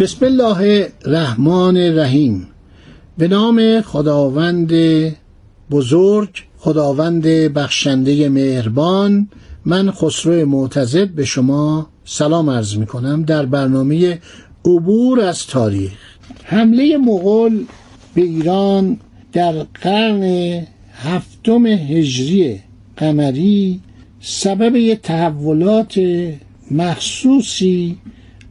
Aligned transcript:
بسم 0.00 0.24
الله 0.24 0.88
الرحمن 1.04 1.76
الرحیم. 1.76 2.46
به 3.18 3.28
نام 3.28 3.80
خداوند 3.80 4.72
بزرگ 5.70 6.28
خداوند 6.58 7.22
بخشنده 7.26 8.28
مهربان 8.28 9.28
من 9.64 9.90
خسرو 9.90 10.46
معتزد 10.46 11.08
به 11.08 11.24
شما 11.24 11.88
سلام 12.04 12.50
عرض 12.50 12.76
می 12.76 12.86
کنم 12.86 13.22
در 13.22 13.46
برنامه 13.46 14.18
عبور 14.64 15.20
از 15.20 15.46
تاریخ. 15.46 15.92
حمله 16.44 16.96
مغول 16.96 17.64
به 18.14 18.22
ایران 18.22 19.00
در 19.32 19.52
قرن 19.82 20.22
هفتم 20.92 21.66
هجری 21.66 22.60
قمری 22.96 23.80
سبب 24.20 24.94
تحولات 24.94 26.00
مخصوصی 26.70 27.98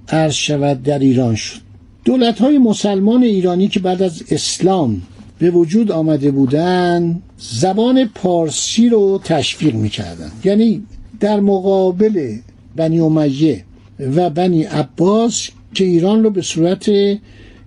عرض 0.10 0.34
شود 0.34 0.84
در 0.84 1.00
ایران 1.00 1.36
شد. 1.36 1.60
دولت 2.06 2.40
های 2.40 2.58
مسلمان 2.58 3.24
ایرانی 3.24 3.68
که 3.68 3.80
بعد 3.80 4.02
از 4.02 4.24
اسلام 4.30 5.02
به 5.40 5.52
وجود 5.52 5.92
آمده 5.92 6.32
بودند 6.32 7.22
زبان 7.38 8.06
پارسی 8.06 8.90
رو 8.90 9.22
تشویق 9.24 9.76
می‌کردن. 9.76 10.32
یعنی 10.44 10.84
در 11.20 11.40
مقابل 11.40 12.38
بنی 12.76 13.00
امیه 13.00 13.64
و 14.00 14.30
بنی 14.30 14.64
عباس 14.64 15.50
که 15.74 15.84
ایران 15.84 16.24
رو 16.24 16.30
به 16.30 16.42
صورت 16.42 16.90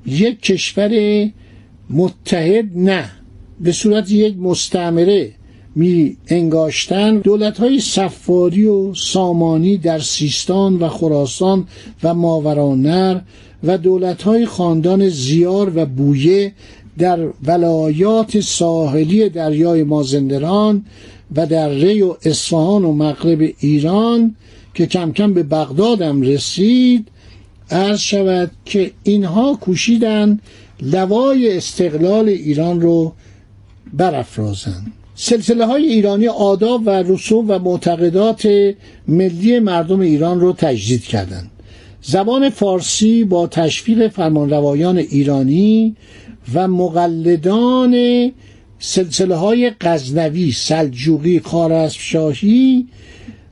یک 0.06 0.42
کشور 0.42 1.24
متحد 1.90 2.64
نه 2.74 3.10
به 3.60 3.72
صورت 3.72 4.10
یک 4.10 4.36
مستعمره 4.38 5.32
می 5.74 6.16
انگاشتن 6.26 7.18
دولت 7.18 7.58
های 7.58 7.80
سفاری 7.80 8.66
و 8.66 8.94
سامانی 8.94 9.76
در 9.76 9.98
سیستان 9.98 10.76
و 10.76 10.88
خراسان 10.88 11.66
و 12.02 12.14
ماورانر 12.14 13.20
و 13.64 13.78
دولت 13.78 14.22
های 14.22 14.46
خاندان 14.46 15.08
زیار 15.08 15.72
و 15.74 15.86
بویه 15.86 16.52
در 16.98 17.18
ولایات 17.46 18.40
ساحلی 18.40 19.28
دریای 19.28 19.82
مازندران 19.82 20.84
و 21.36 21.46
در 21.46 21.68
ری 21.68 22.02
و 22.02 22.16
اصفهان 22.22 22.84
و 22.84 22.92
مغرب 22.92 23.54
ایران 23.58 24.34
که 24.74 24.86
کم 24.86 25.12
کم 25.12 25.34
به 25.34 25.42
بغداد 25.42 26.02
هم 26.02 26.22
رسید 26.22 27.08
عرض 27.70 28.00
شود 28.00 28.50
که 28.64 28.90
اینها 29.02 29.58
کوشیدن 29.60 30.40
لوای 30.82 31.56
استقلال 31.56 32.28
ایران 32.28 32.80
رو 32.80 33.12
برافرازند. 33.92 34.92
سلسله 35.22 35.66
های 35.66 35.84
ایرانی 35.86 36.28
آداب 36.28 36.82
و 36.86 36.90
رسوم 36.90 37.50
و 37.50 37.58
معتقدات 37.58 38.48
ملی 39.08 39.58
مردم 39.58 40.00
ایران 40.00 40.40
رو 40.40 40.52
تجدید 40.52 41.04
کردند. 41.04 41.50
زبان 42.02 42.50
فارسی 42.50 43.24
با 43.24 43.46
تشویق 43.46 44.08
فرمانروایان 44.08 44.98
ایرانی 44.98 45.96
و 46.54 46.68
مقلدان 46.68 48.32
سلسله 48.78 49.34
های 49.34 49.72
غزنوی، 49.80 50.52
سلجوقی، 50.52 51.40
خارزمشاهی 51.40 52.86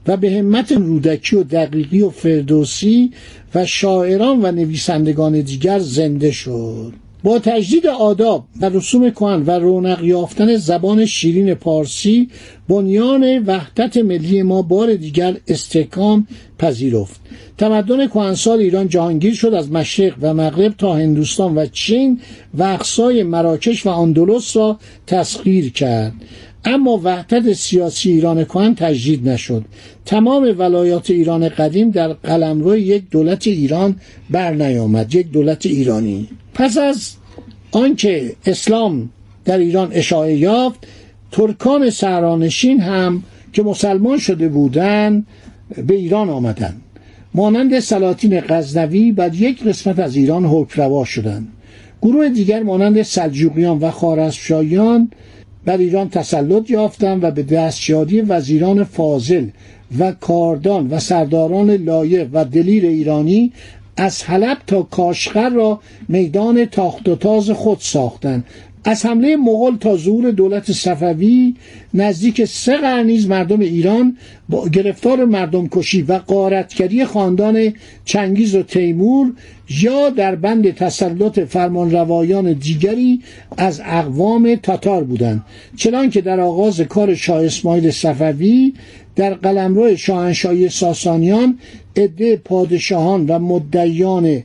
و 0.06 0.16
به 0.16 0.30
همت 0.30 0.72
رودکی 0.72 1.36
و 1.36 1.42
دقیقی 1.42 2.00
و 2.00 2.10
فردوسی 2.10 3.12
و 3.54 3.66
شاعران 3.66 4.42
و 4.42 4.52
نویسندگان 4.52 5.40
دیگر 5.40 5.78
زنده 5.78 6.30
شد. 6.30 7.07
با 7.22 7.38
تجدید 7.38 7.86
آداب 7.86 8.44
و 8.60 8.68
رسوم 8.68 9.10
کهن 9.10 9.42
و 9.46 9.50
رونق 9.50 10.04
یافتن 10.04 10.56
زبان 10.56 11.06
شیرین 11.06 11.54
پارسی 11.54 12.28
بنیان 12.68 13.38
وحدت 13.38 13.96
ملی 13.96 14.42
ما 14.42 14.62
بار 14.62 14.94
دیگر 14.94 15.36
استحکام 15.48 16.26
پذیرفت. 16.58 17.20
تمدن 17.58 18.06
کهنسال 18.06 18.58
ایران 18.58 18.88
جهانگیر 18.88 19.34
شد 19.34 19.54
از 19.54 19.72
مشرق 19.72 20.14
و 20.20 20.34
مغرب 20.34 20.74
تا 20.78 20.94
هندوستان 20.94 21.58
و 21.58 21.66
چین 21.66 22.20
و 22.54 22.62
اقصای 22.62 23.22
مراکش 23.22 23.86
و 23.86 23.88
اندلس 23.88 24.56
را 24.56 24.78
تسخیر 25.06 25.72
کرد. 25.72 26.12
اما 26.64 27.00
وحدت 27.04 27.52
سیاسی 27.52 28.10
ایران 28.10 28.44
کهن 28.44 28.74
تجدید 28.74 29.28
نشد. 29.28 29.64
تمام 30.06 30.54
ولایات 30.58 31.10
ایران 31.10 31.48
قدیم 31.48 31.90
در 31.90 32.12
قلمرو 32.12 32.76
یک 32.76 33.10
دولت 33.10 33.46
ایران 33.46 33.96
بر 34.30 34.52
نیامد 34.52 35.14
یک 35.14 35.30
دولت 35.30 35.66
ایرانی. 35.66 36.28
پس 36.54 36.78
از 36.78 37.12
آنکه 37.72 38.36
اسلام 38.46 39.10
در 39.44 39.58
ایران 39.58 39.88
اشاعه 39.92 40.36
یافت 40.36 40.86
ترکان 41.32 41.90
سرانشین 41.90 42.80
هم 42.80 43.22
که 43.52 43.62
مسلمان 43.62 44.18
شده 44.18 44.48
بودند 44.48 45.26
به 45.86 45.94
ایران 45.94 46.30
آمدند 46.30 46.80
مانند 47.34 47.80
سلاطین 47.80 48.40
غزنوی 48.40 49.12
بعد 49.12 49.34
یک 49.34 49.64
قسمت 49.64 49.98
از 49.98 50.16
ایران 50.16 50.44
حکمروا 50.44 51.04
شدند 51.04 51.48
گروه 52.02 52.28
دیگر 52.28 52.62
مانند 52.62 53.02
سلجوقیان 53.02 53.78
و 53.78 53.90
خارزمشاهیان 53.90 55.10
بر 55.68 55.76
ایران 55.76 56.08
تسلط 56.08 56.70
یافتند 56.70 57.24
و 57.24 57.30
به 57.30 57.42
دستیاری 57.42 58.20
وزیران 58.20 58.84
فاضل 58.84 59.46
و 59.98 60.12
کاردان 60.12 60.88
و 60.90 60.98
سرداران 60.98 61.70
لایق 61.70 62.28
و 62.32 62.44
دلیر 62.44 62.86
ایرانی 62.86 63.52
از 63.96 64.22
حلب 64.24 64.58
تا 64.66 64.82
کاشغر 64.82 65.48
را 65.48 65.80
میدان 66.08 66.64
تاخت 66.64 67.08
و 67.08 67.16
تاز 67.16 67.50
خود 67.50 67.78
ساختند 67.80 68.44
از 68.88 69.06
حمله 69.06 69.36
مغول 69.36 69.76
تا 69.76 69.96
ظهور 69.96 70.30
دولت 70.30 70.72
صفوی 70.72 71.54
نزدیک 71.94 72.44
سه 72.44 72.76
قرنیز 72.76 73.28
مردم 73.28 73.60
ایران 73.60 74.16
با 74.48 74.68
گرفتار 74.68 75.24
مردم 75.24 75.68
کشی 75.68 76.02
و 76.02 76.12
قارتگری 76.12 77.04
خاندان 77.04 77.72
چنگیز 78.04 78.54
و 78.54 78.62
تیمور 78.62 79.32
یا 79.82 80.10
در 80.10 80.34
بند 80.34 80.74
تسلط 80.74 81.38
فرمانروایان 81.38 82.52
دیگری 82.52 83.20
از 83.56 83.80
اقوام 83.84 84.54
تاتار 84.54 85.04
بودند. 85.04 85.44
چنانکه 85.76 86.20
در 86.20 86.40
آغاز 86.40 86.80
کار 86.80 87.14
شاه 87.14 87.44
اسماعیل 87.44 87.90
صفوی 87.90 88.74
در 89.16 89.34
قلمرو 89.34 89.96
شاهنشاهی 89.96 90.68
ساسانیان 90.68 91.58
عده 91.96 92.36
پادشاهان 92.36 93.26
و 93.26 93.38
مدعیان 93.38 94.42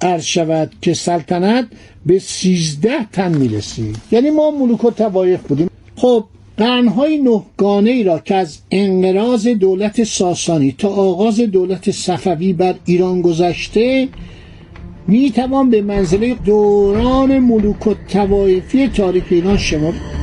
عرض 0.00 0.24
شود 0.24 0.72
که 0.82 0.94
سلطنت 0.94 1.66
به 2.06 2.18
سیزده 2.18 3.06
تن 3.12 3.38
می‌رسید 3.38 3.96
یعنی 4.12 4.30
ما 4.30 4.50
ملوک 4.50 4.84
و 4.84 4.90
توایف 4.90 5.40
بودیم. 5.40 5.70
خب 5.96 6.24
قرنهای 6.56 7.18
نهگانه 7.18 7.90
ای 7.90 8.04
را 8.04 8.18
که 8.18 8.34
از 8.34 8.58
انقراض 8.70 9.46
دولت 9.46 10.04
ساسانی 10.04 10.74
تا 10.78 10.88
آغاز 10.88 11.40
دولت 11.40 11.90
صفوی 11.90 12.52
بر 12.52 12.74
ایران 12.84 13.22
گذشته 13.22 14.08
می 15.08 15.30
توان 15.30 15.70
به 15.70 15.82
منزله 15.82 16.34
دوران 16.34 17.38
ملوک 17.38 17.86
و 17.86 17.94
توایفی 18.08 18.88
تاریخ 18.88 19.24
ایران 19.30 19.56
شمرد. 19.56 20.15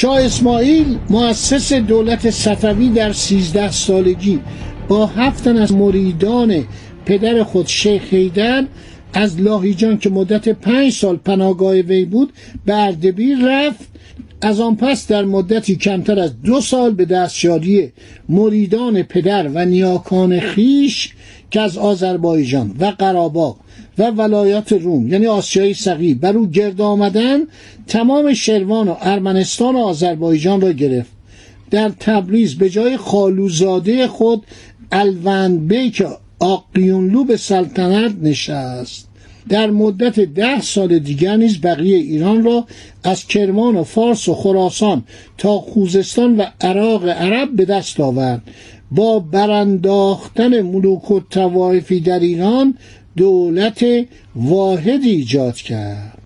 شاه 0.00 0.24
اسماعیل 0.24 0.98
مؤسس 1.10 1.72
دولت 1.72 2.30
صفوی 2.30 2.88
در 2.88 3.12
سیزده 3.12 3.70
سالگی 3.70 4.40
با 4.88 5.06
هفتن 5.06 5.56
از 5.56 5.72
مریدان 5.72 6.64
پدر 7.04 7.42
خود 7.42 7.66
شیخ 7.66 8.02
حیدر 8.14 8.64
از 9.12 9.40
لاهیجان 9.40 9.98
که 9.98 10.10
مدت 10.10 10.48
پنج 10.48 10.92
سال 10.92 11.16
پناهگاه 11.16 11.74
وی 11.74 12.04
بود 12.04 12.32
به 12.64 12.74
اردبیل 12.76 13.48
رفت. 13.48 13.88
از 14.40 14.60
آن 14.60 14.76
پس 14.76 15.06
در 15.06 15.24
مدتی 15.24 15.76
کمتر 15.76 16.18
از 16.18 16.42
دو 16.42 16.60
سال 16.60 16.94
به 16.94 17.04
دستیاری 17.04 17.92
مریدان 18.28 19.02
پدر 19.02 19.48
و 19.54 19.64
نیاکان 19.64 20.40
خیش 20.40 21.12
که 21.50 21.60
از 21.60 21.78
آذربایجان 21.78 22.76
و 22.78 22.86
قراباغ 22.86 23.56
و 23.98 24.10
ولایات 24.10 24.72
روم 24.72 25.08
یعنی 25.08 25.26
آسیای 25.26 25.74
صغیر 25.74 26.18
بر 26.18 26.36
او 26.36 26.46
گرد 26.46 26.80
آمدن 26.80 27.40
تمام 27.86 28.34
شروان 28.34 28.88
و 28.88 28.96
ارمنستان 29.00 29.74
و 29.74 29.78
آذربایجان 29.78 30.60
را 30.60 30.72
گرفت. 30.72 31.10
در 31.70 31.88
تبریز 31.88 32.54
به 32.54 32.70
جای 32.70 32.96
خالوزاده 32.96 34.06
خود 34.08 34.46
الوند 34.92 35.68
بیک 35.68 36.04
آقیونلو 36.38 37.24
به 37.24 37.36
سلطنت 37.36 38.14
نشست. 38.22 39.06
در 39.48 39.70
مدت 39.70 40.20
ده 40.20 40.60
سال 40.60 40.98
دیگر 40.98 41.36
نیز 41.36 41.60
بقیه 41.60 41.96
ایران 41.96 42.44
را 42.44 42.66
از 43.04 43.26
کرمان 43.26 43.76
و 43.76 43.84
فارس 43.84 44.28
و 44.28 44.34
خراسان 44.34 45.04
تا 45.38 45.58
خوزستان 45.58 46.36
و 46.36 46.44
عراق 46.60 47.08
عرب 47.08 47.56
به 47.56 47.64
دست 47.64 48.00
آورد. 48.00 48.42
با 48.90 49.18
برانداختن 49.18 50.62
ملوک 50.62 51.10
و 51.10 51.20
توایفی 51.20 52.00
در 52.00 52.20
ایران 52.20 52.74
دولت 53.16 53.84
واحدی 54.34 55.10
ایجاد 55.10 55.56
کرد. 55.56 56.16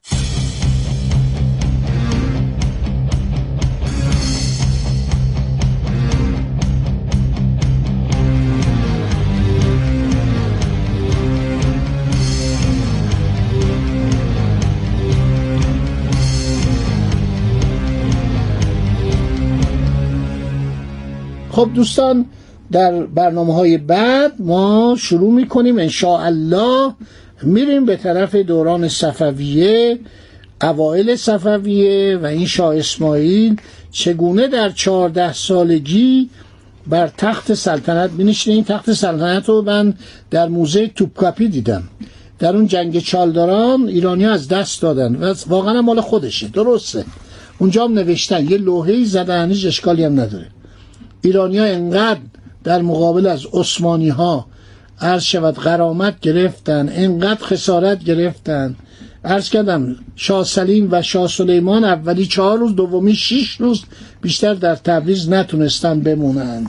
خب 21.50 21.70
دوستان 21.74 22.26
در 22.72 23.02
برنامه 23.06 23.54
های 23.54 23.78
بعد 23.78 24.32
ما 24.38 24.96
شروع 24.98 25.32
می‌کنیم 25.32 25.90
الله 26.04 26.94
میریم 27.42 27.84
به 27.84 27.96
طرف 27.96 28.34
دوران 28.34 28.88
صفویه 28.88 29.98
اوائل 30.62 31.16
صفویه 31.16 32.18
و 32.22 32.26
این 32.26 32.46
شاه 32.46 32.76
اسماعیل 32.76 33.56
چگونه 33.90 34.48
در 34.48 34.70
چهارده 34.70 35.32
سالگی 35.32 36.30
بر 36.86 37.10
تخت 37.18 37.54
سلطنت 37.54 38.10
بینشینه 38.10 38.54
این 38.54 38.64
تخت 38.64 38.92
سلطنت 38.92 39.48
رو 39.48 39.62
من 39.62 39.94
در 40.30 40.48
موزه 40.48 40.88
توپکاپی 40.88 41.48
دیدم. 41.48 41.82
در 42.38 42.56
اون 42.56 42.66
جنگ 42.66 42.98
چالداران 42.98 43.88
ایرانی 43.88 44.26
از 44.26 44.48
دست 44.48 44.82
دادن 44.82 45.16
و 45.16 45.34
واقعا 45.46 45.82
مال 45.82 46.00
خودشه. 46.00 46.48
درسته. 46.48 47.04
اونجا 47.58 47.84
هم 47.84 47.92
نوشتن. 47.92 48.50
یه 48.50 48.58
لوحه‌ای 48.58 49.04
زدن 49.04 49.50
هیچ 49.50 49.66
اشکالی 49.66 50.04
هم 50.04 50.20
نداره. 50.20 50.46
ایرانی 51.22 51.58
ها 51.58 51.64
انقدر 51.64 52.20
در 52.64 52.82
مقابل 52.82 53.26
از 53.26 53.46
عثمانی 53.52 54.08
ها 54.08 54.46
عرض 55.00 55.22
شود 55.22 55.54
قرامت 55.58 56.20
گرفتن 56.20 56.88
انقدر 56.92 57.44
خسارت 57.44 58.04
گرفتن. 58.04 58.76
عرض 59.24 59.48
کردم 59.50 59.96
شاه 60.16 60.44
سلیم 60.44 60.88
و 60.90 61.02
شاه 61.02 61.28
سلیمان 61.28 61.84
اولی 61.84 62.26
چهار 62.26 62.58
روز 62.58 62.76
دومی 62.76 63.14
شیش 63.14 63.50
روز 63.50 63.84
بیشتر 64.22 64.54
در 64.54 64.74
تبریز 64.76 65.28
نتونستن 65.28 66.00
بمونن. 66.00 66.66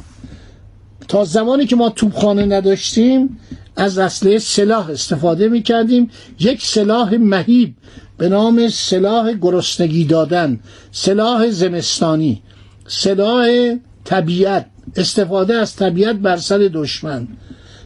تا 1.07 1.23
زمانی 1.23 1.65
که 1.65 1.75
ما 1.75 1.89
توپخانه 1.89 2.45
نداشتیم 2.45 3.39
از 3.75 3.97
اصله 3.97 4.39
سلاح 4.39 4.89
استفاده 4.89 5.47
می 5.49 5.61
کردیم 5.63 6.09
یک 6.39 6.65
سلاح 6.65 7.15
مهیب 7.17 7.75
به 8.17 8.29
نام 8.29 8.67
سلاح 8.67 9.33
گرسنگی 9.33 10.05
دادن 10.05 10.59
سلاح 10.91 11.49
زمستانی 11.49 12.41
سلاح 12.87 13.75
طبیعت. 14.03 14.65
استفاده 14.95 15.53
از 15.53 15.75
طبیعت 15.75 16.15
بر 16.15 16.37
سر 16.37 16.69
دشمن. 16.73 17.27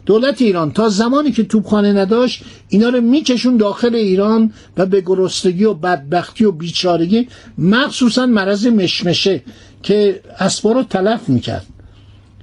دولت 0.06 0.42
ایران 0.42 0.72
تا 0.72 0.90
زمانی 0.90 1.32
که 1.32 1.44
توپخانه 1.44 1.94
نداشت 1.94 2.44
اینا 2.70 2.90
رو 2.90 3.02
میکشون 3.02 3.58
داخل 3.58 3.96
ایران 3.96 4.54
و 4.78 4.86
به 4.86 5.02
گرستگی 5.02 5.64
و 5.64 5.74
بدبختی 5.74 6.46
و 6.46 6.52
بیچارگی 6.52 7.28
مخصوصا 7.58 8.26
مرض 8.26 8.68
مشمشه 8.68 9.42
که 9.84 10.22
اسبا 10.40 10.72
رو 10.72 10.84
تلف 10.84 11.30
می‌کرد. 11.30 11.66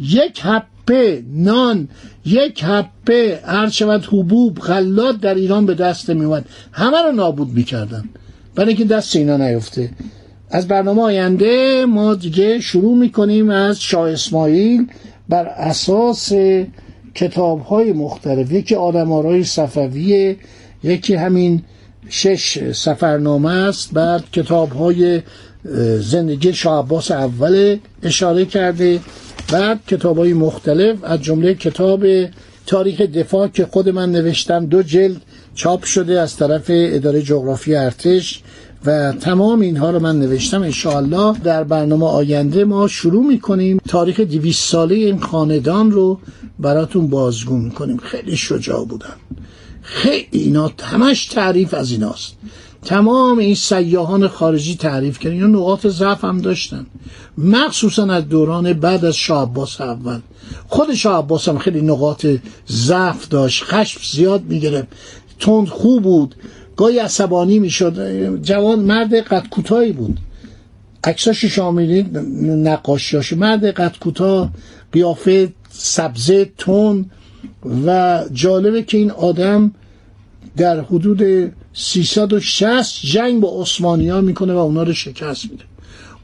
یک 0.00 0.41
حپه 0.41 1.25
نان 1.32 1.88
یک 2.25 2.64
حپه 2.64 3.41
هر 3.47 3.69
شود 3.69 4.05
حبوب 4.05 4.59
غلات 4.59 5.20
در 5.20 5.35
ایران 5.35 5.67
به 5.67 5.75
دست 5.75 6.11
میومد 6.11 6.44
همه 6.73 7.02
رو 7.02 7.12
نابود 7.12 7.49
می‌کردن. 7.49 8.05
برای 8.55 8.69
اینکه 8.69 8.85
دست 8.85 9.17
اینا 9.17 9.37
نیفته. 9.37 9.91
از 10.50 10.69
برنامه 10.69 11.02
آینده 11.02 11.84
ما 11.87 12.14
دیگه 12.14 12.60
شروع 12.60 12.98
می‌کنیم 12.98 13.50
از 13.50 13.81
شاه 13.81 14.10
اسماعیل 14.10 14.87
بر 15.28 15.46
اساس 15.46 16.32
کتاب 17.14 17.60
های 17.60 17.93
مختلف. 17.93 18.52
یکی 18.52 18.75
آدمارای 18.75 19.44
صفویه 19.44 20.37
یکی 20.84 21.14
همین 21.14 21.62
شش 22.08 22.72
سفرنامه 22.72 23.50
است. 23.50 23.93
بعد 23.93 24.25
کتاب 24.32 24.72
های 24.72 25.22
زندگی 26.00 26.52
شاه 26.52 26.84
عباس 26.84 27.10
اول 27.10 27.78
اشاره 28.02 28.44
کرده. 28.44 29.00
بعد 29.52 29.81
کتاب 29.87 30.19
های 30.19 30.32
مختلف 30.32 31.04
از 31.04 31.22
جمله 31.22 31.54
کتاب 31.54 32.06
تاریخ 32.66 33.00
دفاع 33.00 33.49
که 33.49 33.66
خود 33.66 33.88
من 33.88 34.12
نوشتم 34.12 34.66
دو 34.66 34.82
جلد 34.82 35.20
چاپ 35.54 35.84
شده 35.84 36.20
از 36.20 36.37
طرف 36.37 36.64
اداره 36.69 37.22
جغرافی 37.22 37.75
ارتش. 37.75 38.42
و 38.87 39.12
تمام 39.12 39.61
اینها 39.61 39.91
رو 39.91 39.99
من 39.99 40.19
نوشتم. 40.19 40.62
انشاءالله 40.62 41.38
در 41.38 41.65
برنامه 41.65 42.06
آینده 42.06 42.65
ما 42.65 42.88
شروع 42.88 43.27
می‌کنیم. 43.27 43.81
تاریخ 43.88 44.21
دیویس 44.21 44.59
ساله 44.59 44.94
این 44.94 45.21
خاندان 45.21 45.91
رو 45.91 46.19
براتون 46.59 47.06
بازگو 47.06 47.56
می‌کنیم. 47.56 47.97
خیلی 47.97 48.37
شجاع 48.37 48.85
بودن. 48.85 49.15
خیلی 49.83 50.27
اینا 50.33 50.71
همش 50.83 51.27
تعریف 51.27 51.75
از 51.75 51.91
ایناست. 51.91 52.37
تمام 52.85 53.38
این 53.38 53.55
سیاهان 53.55 54.29
خارجی 54.29 54.77
تعریف 54.77 55.19
کردن. 55.19 55.35
اینا 55.35 55.47
نقاط 55.47 55.87
ضعف 55.87 56.25
هم 56.25 56.41
داشتن. 56.41 56.87
مخصوصا 57.38 58.05
از 58.05 58.29
دوران 58.29 58.73
بعد 58.73 59.05
از 59.05 59.17
شاه 59.17 59.43
عباس 59.43 59.81
اول. 59.81 60.19
خود 60.69 60.94
شاه 60.94 61.19
عباس 61.19 61.49
هم 61.49 61.59
خیلی 61.59 61.81
نقاط 61.81 62.27
ضعف 62.69 63.29
داشت. 63.29 63.65
خشم 63.65 64.00
زیاد 64.12 64.43
می‌گرفت. 64.44 64.88
تند 65.41 65.69
خوب 65.69 66.03
بود. 66.03 66.35
گاهی 66.76 66.99
عصبانی 66.99 67.58
می‌شد. 67.58 67.96
جوان 68.43 68.78
مرد 68.78 69.14
قد 69.14 69.49
کوتاهی 69.49 69.93
بود. 69.93 70.19
عکساش 71.05 71.44
شاملید 71.44 72.19
نقاشیاش. 72.69 73.32
مرد 73.32 73.64
قد 73.64 73.99
کوتاه 74.00 74.50
قیافه 74.93 75.52
سبزه 75.70 76.50
تون 76.58 77.11
و 77.87 78.20
جالبه 78.32 78.82
که 78.82 78.99
این 78.99 79.11
آدم 79.11 79.73
در 80.56 80.81
حدود 80.81 81.52
360 81.73 83.00
جنگ 83.02 83.40
با 83.40 83.62
عثمانی 83.62 84.08
ها 84.08 84.20
می‌کنه 84.20 84.52
و 84.52 84.56
اونا 84.56 84.82
رو 84.82 84.93
شکست 84.93 85.44
میده. 85.50 85.64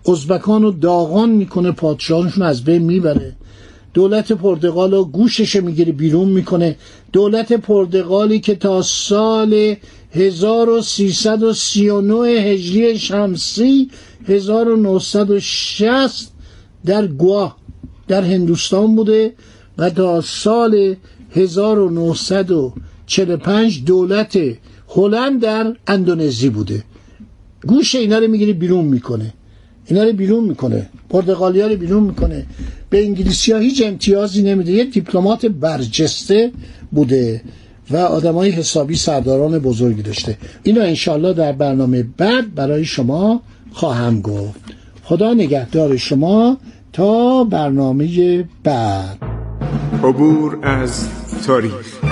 ازبکان 0.08 0.62
رو 0.62 0.70
داغان 0.72 1.30
می‌کنه 1.30 1.72
پادشاهانشون 1.72 2.42
از 2.42 2.64
بین 2.64 2.82
می‌بره. 2.82 3.32
دولت 3.94 4.32
پرتغال 4.32 4.94
رو 4.94 5.04
گوشش 5.04 5.56
می‌گیره 5.56 5.92
بیرون 5.92 6.28
می‌کنه. 6.28 6.76
دولت 7.12 7.52
پرتغالی 7.52 8.40
که 8.40 8.54
تا 8.54 8.82
سال 8.82 9.76
1339 10.14 12.28
هجری 12.28 12.98
شمسی 12.98 13.90
1960 14.28 16.32
در 16.84 17.06
گواه 17.06 17.56
در 18.08 18.22
هندوستان 18.22 18.96
بوده 18.96 19.32
و 19.78 19.90
تا 19.90 20.20
سال 20.20 20.96
1945 21.30 23.84
دولت 23.84 24.38
هلند 24.88 25.40
در 25.40 25.76
اندونزی 25.86 26.48
بوده. 26.48 26.84
گوش 27.66 27.94
اینا 27.94 28.18
رو 28.18 28.28
می‌گیره 28.28 28.52
بیرون 28.52 28.84
می‌کنه. 28.84 29.34
اینا 29.86 30.04
رو 30.04 30.12
بیرون 30.12 30.44
می‌کنه. 30.44 30.90
پرتغالی 31.10 31.60
ها 31.60 31.66
رو 31.66 31.76
بیرون 31.76 32.02
می‌کنه. 32.02 32.46
به 32.90 33.04
انگلیسی 33.04 33.52
ها 33.52 33.58
هیچ 33.58 33.82
امتیازی 33.84 34.42
نمیده. 34.42 34.72
یه 34.72 34.84
دیپلمات 34.84 35.46
برجسته 35.46 36.52
بوده. 36.92 37.42
و 37.92 37.96
آدمای 37.96 38.50
حسابی 38.50 38.94
سرداران 38.94 39.58
بزرگی 39.58 40.02
داشته. 40.02 40.38
اینو 40.62 40.80
انشالله 40.80 41.32
در 41.32 41.52
برنامه 41.52 42.04
بعد 42.16 42.54
برای 42.54 42.84
شما 42.84 43.42
خواهم 43.72 44.20
گفت. 44.20 44.60
خدا 45.04 45.34
نگهدار 45.34 45.96
شما 45.96 46.56
تا 46.92 47.44
برنامه 47.44 48.44
بعد. 48.64 49.18
عبور 50.04 50.58
از 50.62 51.08
تاریخ. 51.46 52.11